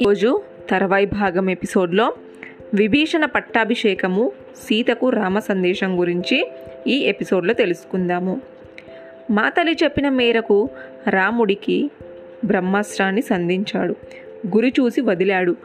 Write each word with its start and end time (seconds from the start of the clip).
ఈరోజు 0.00 0.42
తర్వాయి 0.70 1.06
భాగం 1.06 1.50
ఎపిసోడ్లో 1.50 2.14
విభీషణ 2.74 3.24
పట్టాభిషేకము 3.24 4.32
సీతకు 4.56 5.08
రామ 5.08 5.38
సందేశం 5.38 6.00
గురించి 6.00 6.50
ఈ 6.86 6.98
ఎపిసోడ్లో 6.98 7.54
తెలుసుకుందాము. 7.54 8.40
మా 9.30 9.48
తల్లి 9.48 9.76
చెప్పిన 9.84 10.08
మేరకు 10.08 10.68
రాముడికి 11.08 11.90
బ్రహ్మాస్త్రాన్ని 12.44 13.22
సంధించాడు. 13.22 13.96
గురి 14.46 14.72
చూసి 14.80 15.00
వదిలాడు. 15.00 15.56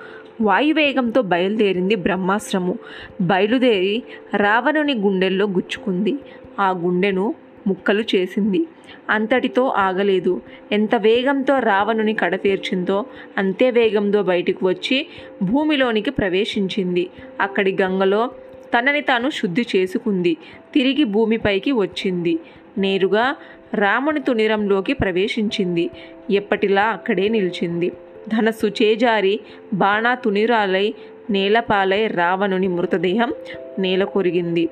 వాయువేగంతో 0.41 1.21
బయలుదేరింది 1.21 1.95
బ్రహ్మాస్త్రము. 1.95 2.79
బయలుదేరి 3.21 4.03
రావణుని 4.35 4.93
గుండెల్లో 4.93 5.45
గుచ్చుకుంది. 5.45 6.15
ఆ 6.59 6.71
గుండెను 6.71 7.35
ముక్కలు 7.67 8.03
చేసింది. 8.15 8.65
అంతటితో 9.09 9.67
ఆగలేదు. 9.67 10.41
ఎంత 10.71 10.95
వేగంతో 10.95 11.59
రావణుని 11.59 12.13
కడతీర్చిందో 12.13 13.05
అంతే 13.37 13.71
వేగంతో 13.71 14.23
బయటికి 14.23 14.65
వచ్చి 14.65 15.07
భూమిలోనికి 15.43 16.09
ప్రవేశించింది. 16.09 17.09
అక్కడి 17.41 17.77
గంగలో 17.81 18.31
తనని 18.79 19.01
తాను 19.01 19.29
శుద్ధి 19.29 19.65
చేసుకుంది. 19.75 20.37
తిరిగి 20.73 21.03
భూమిపైకి 21.03 21.71
వచ్చింది. 21.71 22.39
నేరుగా 22.77 23.35
రాముని 23.73 24.19
తునిరంలోకి 24.19 24.93
ప్రవేశించింది. 24.93 25.89
ఎప్పటిలా 26.31 26.83
అక్కడే 26.83 27.27
నిలిచింది. 27.27 27.91
ధనస్సు 28.27 28.67
చేజారి 28.67 29.39
బాణా 29.73 30.15
తునిరాలై 30.15 30.93
నేలపాలై 31.29 32.07
రావణుని 32.07 32.67
మృతదేహం 32.67 33.33
నేల 33.79 34.03
కొరిగింది 34.03 34.69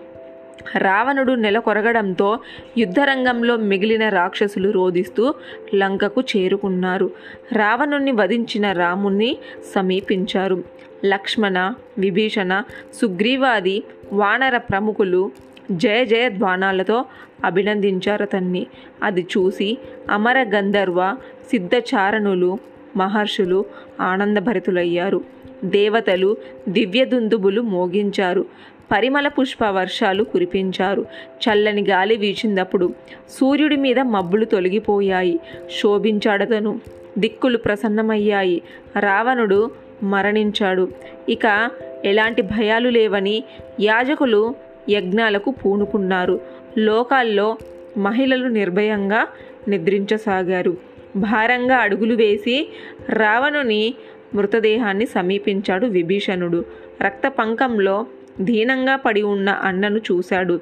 రావణుడు 0.75 1.33
నెలకొరగడంతో 1.33 2.39
యుద్ధరంగంలో 2.77 3.57
మిగిలిన 3.57 4.09
రాక్షసులు 4.09 4.69
రోధిస్తూ 4.69 5.33
లంకకు 5.75 6.21
చేరుకున్నారు. 6.21 7.11
రావణుణ్ణి 7.51 8.11
వధించిన 8.11 8.71
రాముణ్ణి 8.71 9.37
సమీపించారు. 9.75 10.63
లక్ష్మణ 11.05 11.73
విభీషణ 11.97 12.63
సుగ్రీవాది 12.93 13.83
వానర 14.11 14.57
ప్రముఖులు 14.57 15.31
జయ 15.71 16.05
జయ 16.05 16.29
ధ్వానాలతో 16.29 17.05
అభినందించారు 17.45 18.23
అతన్ని 18.23 18.67
అది 19.03 19.27
చూసి 19.37 19.77
అమర 20.09 20.45
గంధర్వ 20.55 21.15
సిద్ధచారణులు 21.51 22.57
మహర్షులు 22.97 23.65
ఆనందభరితులయ్యారు. 24.01 25.21
దేవతలు 25.63 26.37
దివ్యదుందుబులు 26.69 27.61
మోగించారు. 27.61 28.45
పరిమళ 28.91 29.27
పుష్ప 29.27 29.63
వర్షాలు 29.63 30.23
కురిపించారు. 30.23 31.05
చల్లని 31.39 31.83
గాలి 31.83 32.15
వీచిందప్పుడు 32.17 32.93
సూర్యుడి 33.29 33.75
మీద 33.75 33.99
మబ్బులు 33.99 34.45
తొలగిపోయాయి. 34.45 35.39
శోభించాడతను. 35.81 36.81
దిక్కులు 37.17 37.57
ప్రసన్నమయ్యాయి. 37.57 38.61
రావణుడు 38.99 39.71
మరణించాడు. 40.03 40.89
ఇక 41.29 41.69
ఎలాంటి 42.05 42.41
భయాలు 42.41 42.89
లేవని 42.89 43.43
యాజకులు 43.81 44.55
యజ్ఞాలకు 44.89 45.51
పూనుకున్నారు. 45.51 46.41
లోకాల్లో 46.77 47.57
మహిళలు 47.97 48.47
నిర్భయంగా 48.47 49.27
నిద్రించసాగారు. 49.67 50.77
భారంగా 51.15 51.75
అడుగులు 51.77 52.15
వేసి 52.15 52.69
రావణుని 53.09 53.93
మృతదేహాన్ని 54.35 55.05
సమీపించాడు 55.05 55.85
విభీషణుడు. 55.85 56.65
రక్త 57.01 57.27
పంకంలో 57.27 58.05
దీనంగా 58.41 58.95
పడి 58.95 59.21
ఉన్న 59.21 59.49
అన్నను 59.49 59.97
చూశాడు. 59.97 60.59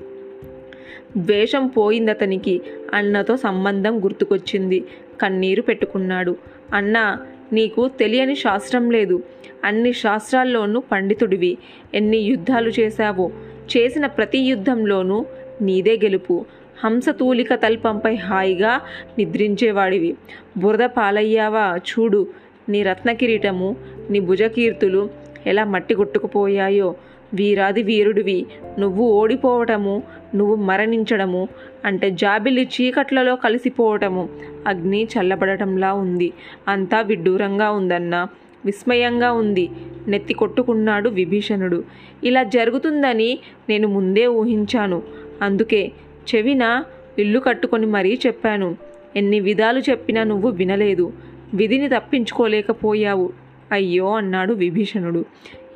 ద్వేషం 1.17 1.67
పోయిందతనికి 1.67 2.61
అన్నతో 2.93 3.37
సంబంధం 3.37 4.03
గుర్తుకొచ్చింది. 4.03 4.83
కన్నీరు 5.21 5.61
పెట్టుకున్నాడు. 5.61 6.37
అన్న 6.73 7.17
నీకు 7.53 7.87
తెలియని 7.87 8.35
శాస్త్రం 8.35 8.91
లేదు. 8.91 9.23
అన్ని 9.63 9.93
శాస్త్రాల్లోనూ 9.93 10.83
పండితుడివి. 10.91 11.57
ఎన్ని 11.93 12.17
యుద్ధాలు 12.17 12.69
చేశావో? 12.69 13.31
చేసిన 13.77 14.05
ప్రతి 14.05 14.39
యుద్ధంలోనూ 14.39 15.25
నీదే 15.61 15.95
గెలుపు. 15.95 16.45
హంసతూలిక 16.83 17.53
తల్పంపై 17.53 18.15
హాయిగా 18.15 18.81
నిద్రించేవాడివి. 19.17 20.15
బురద 20.57 20.89
పాలయ్యావా? 20.89 21.77
చూడు 21.77 22.27
నీ 22.69 22.83
రత్నకిరీటము 22.83 23.75
నీ 24.09 24.19
భుజకీర్తులు 24.19 25.09
ఎలా 25.45 25.65
మట్టి 25.65 25.95
కొట్టుకుపోయాయో? 25.95 26.95
వీరాది 27.33 27.83
వీరుడివి. 27.83 28.45
నువ్వు 28.79 29.11
ఓడిపోవటము 29.11 30.03
నువ్వు 30.35 30.55
మరణించడము 30.55 31.47
అంటే 31.85 32.11
జాబిలి 32.11 32.63
చీకట్లలో 32.63 33.35
కలిసిపోవటము. 33.35 34.29
అగ్ని 34.67 35.03
చల్లబడటంలా 35.03 35.93
ఉంది. 35.93 36.33
అంతా 36.67 37.01
విడ్డూరంగా 37.01 37.71
ఉందన్నా. 37.71 38.27
విస్మయంగా 38.65 39.31
ఉంది. 39.31 39.69
నెత్తి 40.07 40.33
కొట్టుకున్నాడు 40.33 41.09
విభీషణుడు. 41.09 41.83
ఇలా 42.23 42.43
జరుగుతుందని 42.43 43.39
నేను 43.69 43.87
ముందే 43.87 44.27
ఊహించాను. 44.27 45.01
అందుకే 45.41 45.91
చెవిన 46.35 46.83
ఇల్లు 47.19 47.39
కట్టుకొని 47.39 47.85
మరీ 47.85 48.19
చెప్పాను. 48.27 48.77
ఎన్ని 49.15 49.39
విధాలు 49.39 49.79
చెప్పినా 49.79 50.23
నువ్వు 50.23 50.49
వినలేదు. 50.49 51.13
విధిని 51.53 51.89
తప్పించుకోలేకపోయావు. 51.89 53.33
అయ్యో 53.71 54.15
అన్నాడు 54.15 54.53
విభీషణుడు. 54.53 55.25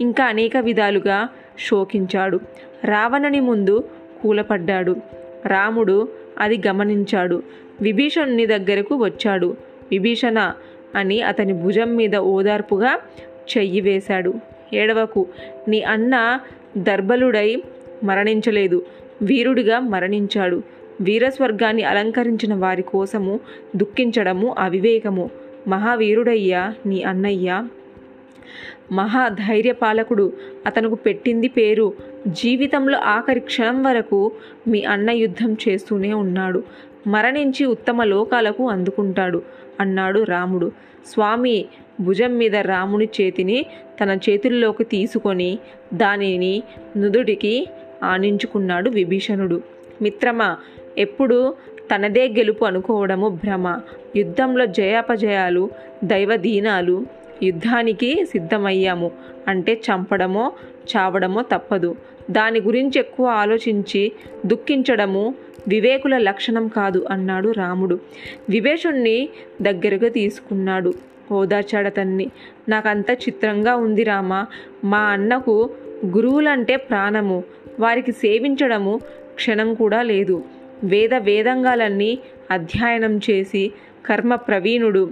ఇంకా 0.01 0.25
అనేక 0.25 0.57
విధాలుగా 0.57 1.29
శోకించాడు. 1.69 2.39
రావణుని 2.83 3.39
ముందు 3.39 3.83
కూలపడ్డాడు. 4.23 4.95
రాముడు 5.45 6.09
అది 6.39 6.61
గమనించాడు. 6.67 7.43
విభీషణుని 7.81 8.45
దగ్గరకు 8.45 8.95
వచ్చాడు. 8.95 9.55
విభీషణ 9.91 10.53
అని 10.95 11.21
అతని 11.21 11.53
భుజం 11.53 11.95
మీద 11.95 12.15
ఓదార్పుగా 12.15 12.99
చెయ్యి 13.57 13.81
వేశాడు. 13.81 14.33
ఏడవకు 14.73 15.27
నీ 15.67 15.81
అన్న 15.81 16.39
దర్బలుడై 16.77 17.63
మరణించలేదు. 18.03 18.85
వీరుడిగా 19.21 19.79
మరణించాడు. 19.79 20.63
వీరస్వర్గాన్ని 21.01 21.83
అలంకరించిన 21.83 22.53
వారి 22.53 22.81
కోసము 22.81 23.39
దుఃఖించడము 23.75 24.55
అవివేకము. 24.59 25.29
మహావీరుడయ్యా 25.67 26.73
నీ 26.85 27.03
అన్నయ్య. 27.03 27.67
మహాధైర్యపాలకుడు. 28.91 30.33
అతనుకు 30.65 30.95
పెట్టింది 30.95 31.47
పేరు 31.47 31.93
జీవితంలో 32.27 32.97
ఆఖరి 32.99 33.39
క్షణం 33.39 33.83
వరకు 33.83 34.31
మీ 34.67 34.83
అన్న 34.83 35.09
యుద్ధం 35.09 35.53
చేస్తూనే 35.53 36.13
ఉన్నాడు. 36.13 36.63
మరణించి 37.07 37.65
ఉత్తమ 37.65 38.03
లోకాలకు 38.03 38.69
అందుకుంటాడు 38.69 39.41
అన్నాడు 39.79 40.23
రాముడు. 40.23 40.71
స్వామి 41.07 41.65
భుజం 42.01 42.37
మీద 42.37 42.55
రాముని 42.55 43.09
చేతిని 43.21 43.65
తన 44.03 44.17
చేతుల్లోకి 44.29 44.83
తీసుకొని 44.83 45.59
దానిని 45.93 46.63
నుదుడికి 46.97 47.67
ఆనించుకున్నాడు 48.03 48.89
విభీషణుడు. 48.89 49.61
మిత్రమా 50.01 50.57
ఎప్పుడు 50.97 51.55
తనదే 51.95 52.27
గెలుపు 52.27 52.65
అనుకోవడము 52.65 53.29
భ్రమ. 53.29 53.79
యుద్ధంలో 54.15 54.65
జయాపజయాలు 54.65 55.69
దైవదీనాలు 56.03 57.05
యుద్ధానికి 57.43 58.25
సిద్ధమయ్యాము. 58.25 59.11
అంటే 59.47 59.73
చంపడమో 59.73 60.51
చావడమో 60.97 61.41
తప్పదు. 61.41 61.95
దాని 62.31 62.61
గురించి 62.61 62.99
ఎక్కువ 62.99 63.27
ఆలోచించి 63.27 64.11
దుఃఖించడము 64.45 65.35
వివేకుల 65.67 66.17
లక్షణం 66.17 66.67
కాదు 66.67 67.07
అన్నాడు 67.11 67.49
రాముడు. 67.49 67.99
విభేషుణ్ణి 68.49 69.29
దగ్గరగా 69.61 70.09
తీసుకున్నాడు. 70.09 70.93
ఓదార్చాడతన్ని 71.31 72.31
నాకంత 72.69 73.11
చిత్రంగా 73.11 73.75
ఉంది 73.75 74.03
రామ. 74.03 74.45
మా 74.83 74.99
అన్నకు 74.99 75.69
గురువులంటే 76.05 76.75
ప్రాణము. 76.75 77.43
వారికి 77.79 78.11
సేవించడము 78.11 78.99
క్షణం 79.35 79.73
కూడా 79.73 80.01
లేదు. 80.01 80.43
వేద 80.83 81.13
వేదంగాలన్నీ 81.13 82.19
అధ్యయనం 82.51 83.17
చేసి 83.17 83.71
కర్మ 84.05 84.35
ప్రవీణుడు 84.35 85.11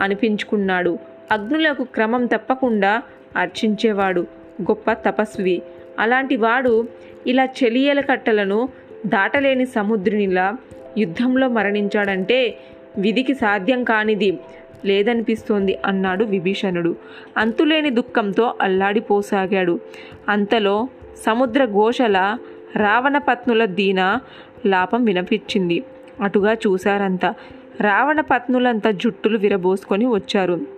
అనిపించుకున్నాడు. 0.00 0.98
అగ్నులకు 1.32 1.84
క్రమం 1.84 2.26
తప్పకుండా 2.26 3.02
అర్చించేవాడు 3.36 4.20
గొప్ప 4.62 4.92
తపస్వి. 4.92 5.62
అలాంటి 5.98 6.36
వాడు 6.36 6.88
ఇలా 7.26 7.44
చెలియల 7.44 8.00
కట్టలను 8.00 8.68
దాటలేని 9.06 9.66
సముద్రునిలా 9.66 10.56
యుద్ధంలో 10.98 11.48
మరణించాడంటే 11.48 12.58
విధికి 12.98 13.34
సాధ్యం 13.34 13.84
కానిది 13.84 14.38
లేదనిపిస్తోంది 14.84 15.78
అన్నాడు 15.86 16.24
విభీషణుడు. 16.24 16.96
అంతులేని 17.36 17.90
దుఃఖంతో 17.90 18.54
అల్లాడిపోసాగాడు. 18.60 19.80
అంతలో 20.28 20.88
సముద్ర 21.26 21.64
ఘోషల 21.64 22.38
రావణపత్నుల 22.76 23.64
దీన 23.64 24.18
లాపం 24.66 25.04
వినిపించింది. 25.04 25.84
అటుగా 26.22 26.52
చూశారంతా. 26.52 27.34
రావణపత్నులంతా 27.80 28.90
జుట్టులు 28.90 29.38
విరబోసుకొని 29.38 30.06
వచ్చారు. 30.06 30.75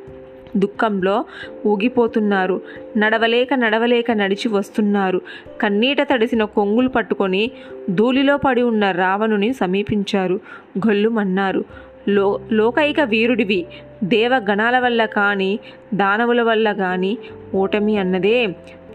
దుఃఖంలో 0.56 1.24
ఊగిపోతున్నారు. 1.66 2.60
నడవలేక 2.96 3.54
నడవలేక 3.54 4.10
నడిచి 4.10 4.48
వస్తున్నారు. 4.48 5.20
కన్నీట 5.60 6.02
తడిసిన 6.02 6.44
కొంగులు 6.44 6.88
పట్టుకొని 6.88 7.50
ధూళిలో 7.90 8.36
పడి 8.36 8.62
ఉన్న 8.62 8.90
రావణుని 8.90 9.52
సమీపించారు. 9.52 10.40
గొల్లుమన్నారు 10.78 11.64
లో 12.08 12.40
లోకైక 12.52 13.00
వీరుడివి. 13.00 13.66
దేవగణాల 14.04 14.78
వల్ల 14.78 15.04
కానీ 15.04 15.58
దానవుల 15.94 16.42
వల్ల 16.42 16.72
కానీ 16.72 17.18
ఓటమి 17.54 17.96
అన్నదే 17.96 18.46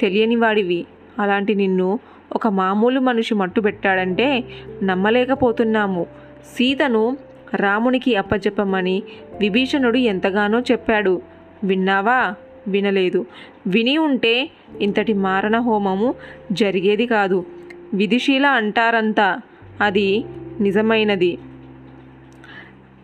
తెలియని 0.01 0.35
వాడివి. 0.35 0.85
అలాంటి 1.19 1.55
నిన్ను 1.55 1.99
ఒక 2.35 2.47
మామూలు 2.47 2.99
మనిషి 2.99 3.35
మట్టుబెట్టాడంటే 3.35 4.43
నమ్మలేకపోతున్నాము. 4.83 6.05
సీతను 6.55 7.17
రామునికి 7.55 8.15
అప్పచెప్పమని 8.15 9.03
విభీషణుడు 9.39 9.97
ఎంతగానో 9.97 10.59
చెప్పాడు. 10.59 11.21
విన్నావా? 11.63 12.35
వినలేదు. 12.67 13.25
విని 13.67 13.97
ఉంటే 13.97 14.49
ఇంతటి 14.81 15.13
మారణ 15.13 15.57
హోమము 15.57 16.15
జరిగేది 16.51 17.07
కాదు. 17.07 17.45
విధిశీల 17.93 18.45
అంటారంతా. 18.45 19.39
అది 19.81 20.23
నిజమైనది. 20.59 21.37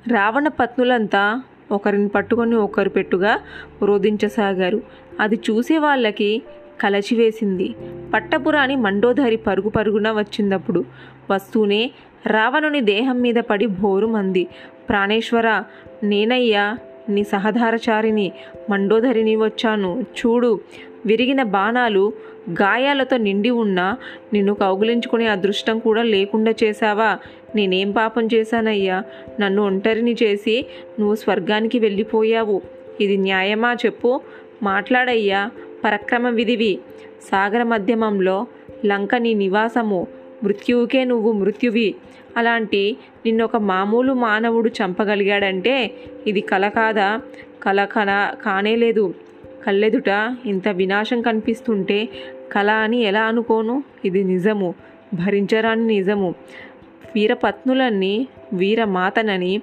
రావణ 0.08 0.48
పత్నులంతా 0.48 1.42
ఒకరిని 1.72 2.08
పట్టుకొని 2.08 2.56
ఒకరు 2.56 2.90
పెట్టుగా 2.90 3.40
రోధించసాగారు. 3.84 4.82
అది 5.20 5.36
చూసే 5.36 5.78
వాళ్ళకి 5.78 6.42
కలచివేసింది. 6.82 7.76
పట్టపురాణి 8.14 8.76
మండోదరి 8.76 9.36
పరుగు 9.36 9.70
పరుగున 9.70 10.12
వచ్చిందప్పుడు. 10.12 10.86
వస్తూనే 11.32 11.92
రావణుని 12.28 12.82
దేహం 12.82 13.22
మీద 13.22 13.36
పడి 13.36 13.66
భోరుమంది 13.66 14.48
ప్రాణేశ్వర 14.90 15.64
నేనయ్యా 16.04 16.78
నీ 17.10 17.24
సహధారచారిని 17.24 18.32
మండోదరిని 18.70 19.36
వచ్చాను. 19.36 20.02
చూడు 20.02 20.60
విరిగిన 21.06 21.44
బాణాలు 21.44 22.14
గాయాలతో 22.52 23.18
నిండి 23.18 23.50
ఉన్నా 23.50 23.98
నిన్ను 24.34 24.54
కౌగులించుకునే 24.54 25.28
అదృష్టం 25.28 25.80
కూడా 25.80 26.04
లేకుండా 26.04 26.54
చేశావా? 26.64 27.18
నేనేం 27.56 27.92
పాపం 27.92 28.28
చేశానయ్యా? 28.34 29.04
నన్ను 29.40 29.64
ఒంటరిని 29.64 30.16
చేసి 30.24 30.66
నువ్వు 31.00 31.16
స్వర్గానికి 31.16 31.80
వెళ్ళిపోయావు. 31.80 32.62
ఇది 33.02 33.18
న్యాయమా 33.18 33.74
చెప్పు? 33.74 34.22
మాట్లాడయ్యా 34.64 35.52
పరక్రమ 35.84 36.28
విధివి. 36.28 36.80
సాగర 37.32 37.64
మధ్యమంలో 37.64 38.48
లంక 38.86 39.16
నీ 39.16 39.34
నివాసము. 39.34 40.08
మృత్యువుకే 40.44 41.04
నువ్వు 41.04 41.32
మృత్యువి. 41.32 41.96
అలాంటి 42.38 42.98
నిన్న 43.26 43.44
ఒక 43.44 43.56
మామూలు 43.56 44.14
మానవుడు 44.14 44.70
చంపగలిగాడంటే 44.70 45.92
ఇది 46.28 46.42
కల 46.42 46.68
కాదా? 46.68 47.22
కల 47.64 47.86
కన 47.86 48.32
కానేలేదు 48.46 49.14
కళ్ళెదుట 49.68 50.36
ఇంత 50.46 50.68
వినాశం 50.68 51.22
కనిపిస్తుంటే 51.22 52.10
కళ 52.52 52.72
అని 52.72 53.02
ఎలా 53.02 53.22
అనుకోను? 53.22 53.84
ఇది 54.06 54.24
నిజము. 54.24 54.74
భరించరాని 55.14 55.88
నిజము. 55.88 56.36
వీరపత్నులన్నీ 57.16 58.28
వీరమాతనని 58.54 59.62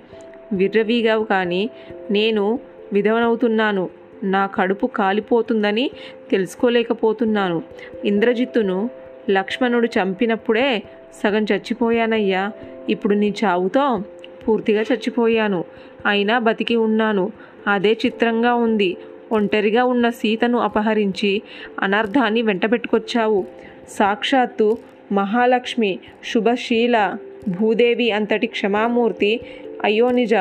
విర్రవీగావు 0.53 1.25
కానీ 1.25 1.71
నేను 2.11 2.59
విధవనవుతున్నాను. 2.93 3.89
నా 4.25 4.47
కడుపు 4.47 4.87
కాలిపోతుందని 4.87 5.91
తెలుసుకోలేకపోతున్నాను. 6.31 7.63
ఇంద్రజిత్తును 8.05 8.91
లక్ష్మణుడు 9.31 9.87
చంపినప్పుడే 9.87 10.83
సగం 11.23 11.43
చచ్చిపోయానయ్యా. 11.53 12.53
ఇప్పుడు 12.89 13.15
నీ 13.15 13.35
చావుతో 13.45 14.03
పూర్తిగా 14.49 14.83
చచ్చిపోయాను. 14.83 15.65
అయినా 16.07 16.39
బతికి 16.39 16.77
ఉన్నాను. 16.77 17.33
అదే 17.69 17.99
చిత్రంగా 18.07 18.55
ఉంది. 18.55 18.97
ఒంటరిగా 19.33 19.85
ఉన్న 19.85 20.11
సీతను 20.11 20.59
అపహరించి 20.59 21.43
అనర్థాన్ని 21.81 22.43
వెంటబెట్టుకొచ్చావు. 22.43 23.45
సాక్షాత్తు 23.89 24.79
మహాలక్ష్మి 25.13 25.99
శుభశీల 26.25 27.17
భూదేవి 27.49 28.11
అంతటి 28.11 28.47
క్షమామూర్తి 28.47 29.41
అయ్యో 29.85 30.11
నిజ. 30.11 30.35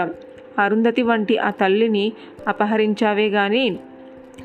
అరుంధతి 0.59 1.01
వంటి 1.01 1.37
ఆ 1.37 1.49
తల్లిని 1.49 2.13
అపహరించావే 2.47 3.27
గాని 3.27 3.77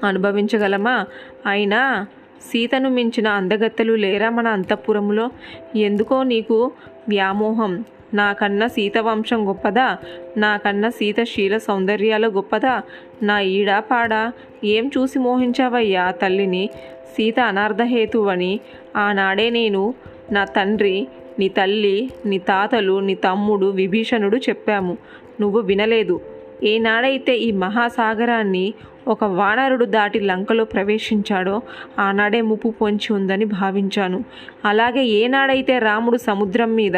అనుభవించగలమా? 0.04 1.06
అయినా 1.46 2.06
సీతను 2.40 2.90
మించిన 2.90 3.28
అందగత్తెలు 3.28 3.92
లేరా 3.92 4.30
మన 4.30 4.48
అంతఃపురములో? 4.48 5.30
ఎందుకో 5.76 6.22
నీకు 6.22 6.72
వ్యామోహం. 7.08 7.84
నాకన్నా 8.14 8.66
సీత 8.66 8.98
వంశం 8.98 9.48
గొప్పదా? 9.48 9.96
నాకన్నా 10.36 10.90
సీత 10.90 11.22
శీల 11.22 11.56
సౌందర్యాలు 11.58 12.28
గొప్పదా? 12.28 12.82
నా 13.22 13.40
ఈడాపాడ 13.40 14.32
ఏం 14.64 14.90
చూసి 14.98 15.18
మోహించావయ్యా 15.18 16.10
తల్లిని? 16.10 16.70
సీత 17.16 17.40
అనార్థహేతువని 17.40 18.60
ఆనాడే 18.96 19.50
నేను 19.50 19.94
నా 20.32 20.44
తండ్రి 20.44 21.08
నీ 21.38 21.48
తల్లి 21.48 22.10
నీ 22.26 22.38
తాతలు 22.38 23.00
నీ 23.00 23.14
తమ్ముడు 23.14 23.66
విభీషణుడు 23.66 24.36
చెప్పాము. 24.36 24.96
నువ్వు 25.40 25.60
వినలేదు. 25.60 26.20
ఏనాడైతే 26.62 27.36
ఈ 27.36 27.50
మహాసాగరాన్ని 27.50 28.74
ఒక 29.08 29.24
వానరుడు 29.24 29.84
దాటి 29.84 30.20
లంకలో 30.20 30.64
ప్రవేశించాడో 30.64 31.62
ఆనాడే 31.98 32.40
ముప్పు 32.40 32.68
పొంచి 32.68 33.12
ఉందని 33.12 33.44
భావించాను. 33.44 34.24
అలాగే 34.64 35.04
ఏనాడైతే 35.04 35.78
రాముడు 35.78 36.16
సముద్రం 36.16 36.74
మీద 36.74 36.96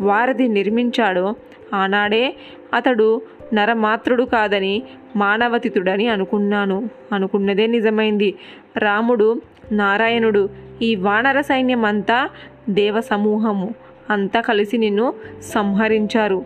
వారధి 0.00 0.48
నిర్మించాడో 0.48 1.34
ఆనాడే 1.74 2.36
అతడు 2.74 3.22
నరమాత్రుడు 3.54 4.22
కాదని 4.22 4.82
మానవతితుడని 5.16 6.08
అనుకున్నాను. 6.08 6.90
అనుకున్నదే 7.12 7.66
నిజమైంది. 7.66 8.34
రాముడు 8.76 9.40
నారాయణుడు 9.72 10.48
ఈ 10.82 10.94
వానర 10.94 11.40
సైన్యం 11.40 11.84
అంతా 11.84 12.28
దేవ 12.70 13.00
సమూహము 13.00 13.74
అంతా 14.10 14.40
కలిసి 14.40 14.78
నిన్ను 14.78 15.14
సంహరించారు. 15.42 16.44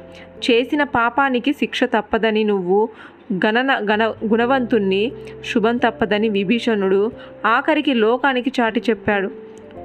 చేసిన 0.51 0.83
పాపానికి 0.83 1.53
శిక్ష 1.53 1.85
తప్పదని 1.85 2.45
నువ్వు 2.45 2.89
గణన 3.47 3.87
గణ 3.93 4.15
గుణవంతుణ్ణి 4.29 5.13
శుభం 5.45 5.77
తప్పదని 5.77 6.29
విభీషణుడు 6.29 7.13
ఆఖరికి 7.47 7.95
లోకానికి 7.95 8.53
చాటి 8.61 8.83
చెప్పాడు. 8.91 9.31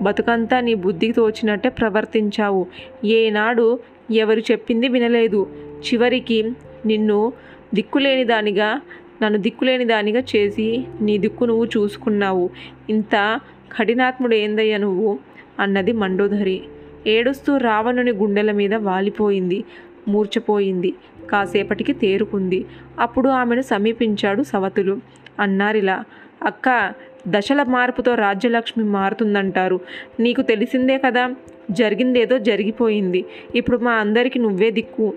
బతుకంతా 0.02 0.60
నీ 0.60 0.74
బుద్ధికి 0.74 1.14
తోచినట్టే 1.14 1.70
ప్రవర్తించావు. 1.70 2.68
ఏనాడు 3.06 3.80
ఎవరు 4.12 4.40
చెప్పింది 4.40 4.88
వినలేదు. 4.88 5.50
చివరికి 5.88 6.52
నిన్ను 6.86 7.34
దిక్కులేని 7.74 8.24
దానిగా 8.24 8.82
నన్ను 9.24 9.40
దిక్కులేని 9.40 9.86
దానిగా 9.86 10.24
చేసి 10.36 10.88
నీ 11.02 11.18
దిక్కు 11.18 11.46
నువ్వు 11.46 11.66
చూసుకున్నావు. 11.66 12.50
ఇంత 12.90 13.40
కఠినాత్ముడు 13.80 14.36
ఏందయ్యా 14.36 14.78
నువ్వు 14.78 15.20
అన్నది 15.60 15.92
మండోదరి. 15.92 16.62
ఏడుస్తూ 17.08 17.58
రావణుని 17.58 18.12
గుండెల 18.12 18.52
మీద 18.52 18.74
వాలిపోయింది 18.74 19.64
మూర్చపోయింది 20.08 20.94
కాసేపటికి 21.32 21.94
తేరుకుంది. 21.94 22.66
అప్పుడు 23.00 23.30
ఆమెను 23.30 23.62
సమీపించాడు 23.62 24.44
సవతులు. 24.44 24.98
అన్నారిలా 25.40 26.04
అక్క 26.44 26.94
దశల 27.28 27.64
మార్పుతో 27.64 28.16
రాజ్యలక్ష్మి 28.16 28.84
మారుతుందంటారు. 28.86 29.80
నీకు 30.20 30.42
తెలిసిందే 30.42 30.98
కదా 30.98 31.36
జరిగిందేదో 31.72 32.38
జరిగిపోయింది. 32.38 33.26
ఇప్పుడు 33.56 33.78
మా 33.78 33.92
అందరికీ 33.92 34.40
నువ్వే 34.40 34.70
దిక్కు. 34.72 35.14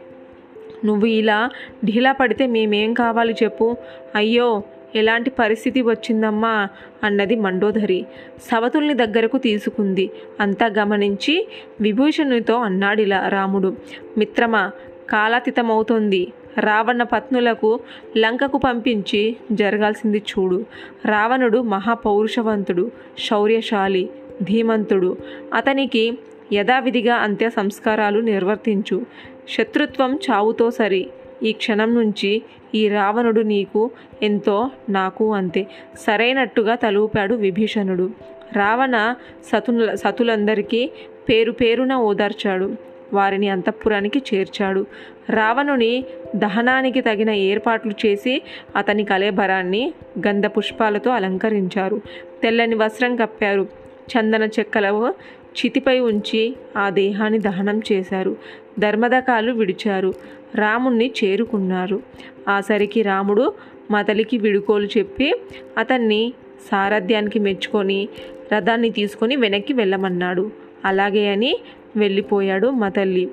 నువ్వు 0.84 1.06
ఇలా 1.06 1.50
ఢీలా 1.84 2.12
పడితే 2.12 2.46
మేమేం 2.46 2.94
కావాలి 2.94 3.34
చెప్పు. 3.42 3.76
అయ్యో 4.14 4.62
ఎలాంటి 4.94 5.30
పరిస్థితి 5.30 5.82
వచ్చిందమ్మా? 5.82 6.68
అన్నది 7.04 7.36
మండోదరి. 7.36 8.06
సవతుల్ని 8.50 8.94
దగ్గరకు 8.94 9.38
తీసుకుంది. 9.38 10.10
అంతా 10.40 10.66
గమనించి 10.66 11.48
విభూషణునితో 11.80 12.54
అన్నాడిలా 12.54 13.28
రాముడు. 13.28 13.76
మిత్రమా 14.18 14.70
కాలాతీతమవుతోంది. 15.10 16.32
రావణ 16.58 17.02
పత్నులకు 17.02 17.80
లంకకు 18.18 18.58
పంపించి 18.58 19.36
జరగాల్సింది 19.52 20.18
చూడు. 20.18 20.64
రావణుడు 21.04 21.58
మహాపౌరుషవంతుడు 21.58 22.90
శౌర్యశాలి 23.18 24.10
ధీమంతుడు. 24.42 25.16
అతనికి 25.54 26.18
యథావిధిగా 26.52 27.14
అంత్య 27.14 27.50
సంస్కారాలు 27.50 28.20
నిర్వర్తించు. 28.20 29.06
శత్రుత్వం 29.48 30.18
చావుతో 30.30 30.70
సరి. 30.70 31.10
ఈ 31.42 31.52
క్షణం 31.52 31.94
నుంచి 31.94 32.42
ఈ 32.74 32.88
రావణుడు 32.88 33.40
నీకు 33.40 33.90
ఎంతో 34.22 34.70
నాకు 34.88 35.34
అంతే. 35.34 35.66
సరైనట్టుగా 35.98 36.74
తలూపాడు 36.74 37.34
విభీషణుడు. 37.34 38.10
రావణ 38.52 39.14
సతుల 39.44 39.94
సతులందరికీ 39.94 40.90
పేరు 41.28 41.52
పేరున 41.52 41.94
ఓదార్చాడు. 41.94 42.74
వారిని 43.12 43.48
అంతఃపురానికి 43.48 44.22
చేర్చాడు. 44.34 44.86
రావణుని 45.30 46.04
దహనానికి 46.36 47.00
తగిన 47.00 47.30
ఏర్పాట్లు 47.30 47.92
చేసి 48.06 48.42
అతని 48.76 49.04
కలేబరాన్ని 49.04 49.92
గంధ 50.26 50.46
పుష్పాలతో 50.46 51.10
అలంకరించారు. 51.10 52.00
తెల్లని 52.42 52.74
వస్త్రం 52.74 53.16
కప్పారు. 53.16 53.66
చందన 54.10 54.42
చెక్కల 54.42 55.14
చితిపై 55.58 55.98
ఉంచి 55.98 56.56
ఆ 56.76 56.90
దేహాన్ని 56.90 57.38
దహనం 57.38 57.82
చేశారు. 57.92 58.36
ధర్మదకాలు 58.78 59.52
విడిచారు. 59.52 60.14
రాముణ్ణి 60.54 61.12
చేరుకున్నారు. 61.24 62.02
ఆసరికి 62.48 63.02
రాముడు 63.02 63.54
మతలికి 63.90 64.38
విడుకోలు 64.38 64.88
చెప్పి 64.98 65.34
అతన్ని 65.78 66.32
సారథ్యానికి 66.70 67.38
మెచ్చుకొని 67.38 68.08
రథాన్ని 68.52 68.90
తీసుకొని 68.90 69.36
వెనక్కి 69.36 69.72
వెళ్ళమన్నాడు. 69.72 70.50
అలాగే 70.84 71.32
అని 71.32 71.58
వెళ్ళిపోయాడు 71.96 72.68
మతల్లి. 72.68 73.30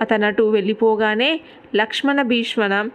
అతనటు 0.00 0.42
వెళ్ళిపోగానే 0.42 1.40
లక్ష్మణ 1.76 2.22
భీష్మణ 2.22 2.88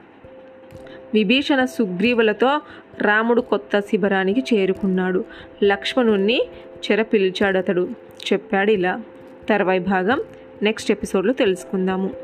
విభీషణ 1.14 1.66
సుగ్రీవులతో 1.66 2.62
రాముడు 3.02 3.42
కొత్త 3.42 3.80
శిబిరానికి 3.80 4.56
చేరుకున్నాడు. 4.56 5.26
లక్ష్మణుణ్ణి 5.64 6.42
చెర 6.92 7.02
పిలిచాడు 7.02 7.58
అతడు 7.58 7.90
చెప్పాడు 8.34 8.72
ఇలా. 8.72 9.02
తర్వాయి 9.50 9.80
భాగం 9.80 10.22
నెక్స్ట్ 10.64 10.92
ఎపిసోడ్లో 10.92 11.34
తెలుసుకుందాము. 11.34 12.23